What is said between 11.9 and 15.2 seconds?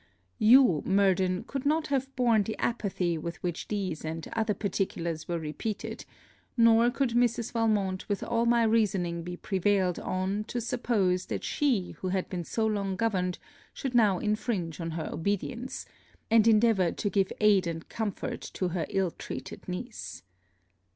who had been so long governed should now infringe on her